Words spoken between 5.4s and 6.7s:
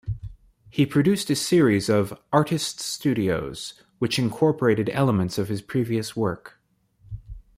his previous work.